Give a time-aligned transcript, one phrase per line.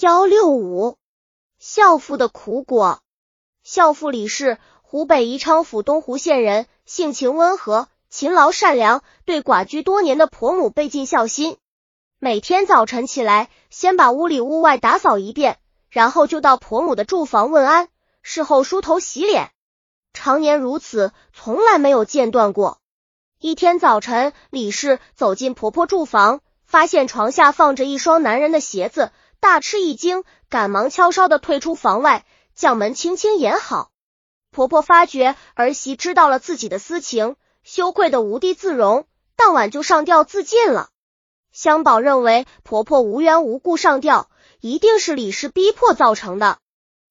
[0.00, 0.96] 幺六五，
[1.58, 3.00] 孝父的苦果。
[3.62, 11.58] 孝父李氏，湖北宜昌府东湖县人，性情温和，勤劳善良，对寡居多年的婆母倍尽孝心。
[12.18, 15.58] 每天早晨起来，先把屋里屋外打扫一遍，
[15.90, 17.88] 然后就到婆母的住房问安，
[18.22, 19.50] 事后梳头洗脸，
[20.14, 22.78] 常年如此，从来没有间断过。
[23.38, 29.12] 一天早晨，李氏走进婆婆住房，发现床下放着一双男人的鞋子。
[29.40, 33.90] 大吃一惊，赶忙悄悄的退出房外，将门轻轻掩好。
[34.50, 40.90] 婆婆发觉儿媳知道了自己的私情，羞愧的无地自容，当晚就上吊自尽了。
[41.52, 46.58] 香宝认为婆婆无缘无故上吊，一定是李氏逼迫造成的，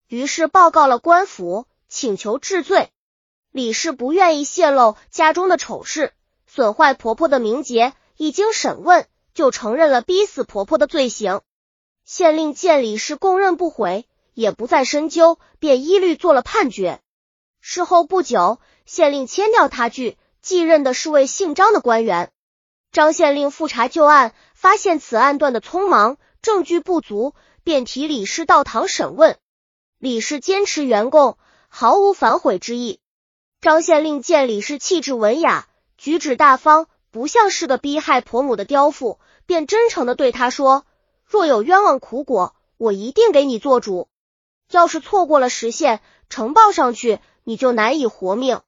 [0.08, 2.92] 于是报告了官府，请求治罪。
[3.52, 6.14] 李氏不愿意泄露家中的丑事，
[6.46, 11.42] 损坏婆婆的名节，一经审问，就承认了逼死婆婆的罪行。
[12.12, 17.02] 县令见李氏供认不讳，也不再深究，便一律做了判决。
[17.62, 22.32] 事后不久，县令迁调他去，继任的是位姓张的官员。
[22.92, 29.38] 张县令复查旧案，发现此案断的匆忙，证据不足，便提李氏到堂审问。
[30.00, 33.00] 李氏坚持原供，毫无反悔之意。
[33.62, 40.88] 张县令见李氏气质文雅，举止大方，不像是个逼害婆母的刁妇，便真诚的对他说。
[41.30, 44.10] 若有冤枉苦果，我一定给你做主。
[44.72, 48.62] 要是错过了时限，呈报上去，你就难以活命。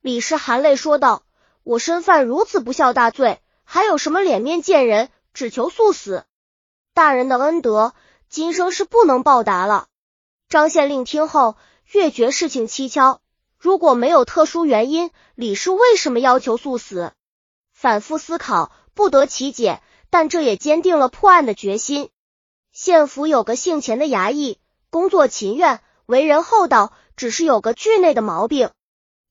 [0.00, 1.24] 李氏含泪说道
[1.64, 5.08] ：“我身犯如此不孝大罪，还有什么脸面见人？
[5.34, 6.24] 只求速死。
[6.94, 7.92] 大人的恩德，
[8.28, 9.88] 今生是不能报答了。”
[10.48, 11.56] 张县令听后，
[11.90, 13.20] 越觉事情蹊跷。
[13.58, 17.12] 如果没有特殊原因，李氏为什么要求速死？
[17.72, 19.82] 反复思考，不得其解。
[20.10, 22.10] 但这也坚定了破案的决心。
[22.72, 24.58] 县府有个姓钱的衙役，
[24.90, 28.70] 工作勤愿，为人厚道，只是有个惧内的毛病。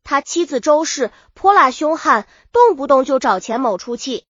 [0.04, 4.26] 他妻子周氏泼辣凶悍，动不动就找钱某出气。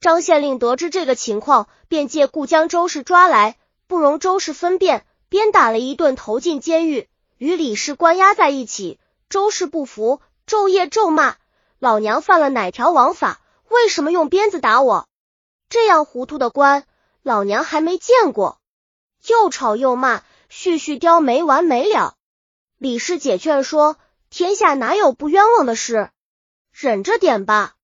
[0.00, 7.06] 张县令得知这个情况，便借故将周氏抓来，不容周氏分辨，鞭打了一顿，投进监狱，
[7.36, 8.98] 与李氏关押在一起。
[9.28, 11.36] 周氏不服，昼夜咒骂
[11.78, 13.40] ：“老娘犯了哪条王法？
[13.68, 15.06] 为什么用鞭子打我？”
[15.70, 16.84] 这样糊涂的官，
[17.22, 18.60] 老娘还没见过。
[19.26, 22.16] 又吵又骂，絮絮叨没完没了。
[22.76, 23.96] 李氏解劝说
[24.30, 26.10] ：“天下哪有不冤枉的事？
[26.72, 27.76] 忍着点吧。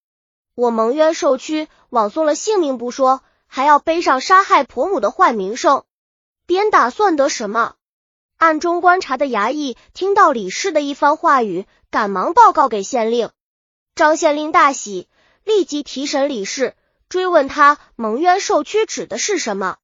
[0.56, 5.84] 我蒙冤受屈，枉送了性命不说，还要背上杀害婆母的坏名声。
[6.44, 7.76] 鞭打算得什么？”
[8.36, 13.30] 暗中观察的衙役听到李氏的一番话语，赶忙报告给县令。
[13.94, 15.08] 张县令大喜，
[15.44, 16.74] 立即提审李氏。
[17.08, 19.76] 追问他蒙冤受屈指的是什么？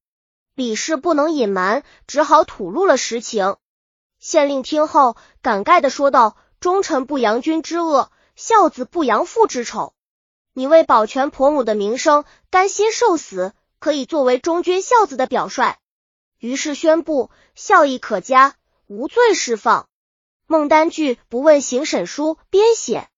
[0.55, 3.57] 李氏不能隐瞒，只好吐露了实情。
[4.19, 9.95] 县令听后，感慨的说道：“忠臣不扬君之恶，孝子不扬父之丑。
[10.53, 15.77] 你为保全婆母的名声，甘心受死，可以作为忠君孝子的表率。”
[16.39, 18.57] 于是宣布孝义可嘉，
[18.87, 19.89] 无罪释放。
[20.47, 23.09] 孟丹剧不问刑审书编写。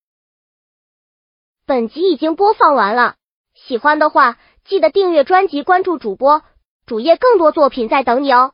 [1.66, 3.16] 本集已经播放完了。
[3.54, 6.42] 喜欢的话，记得订阅专辑，关注主播
[6.86, 8.52] 主页，更多作品在等你哦。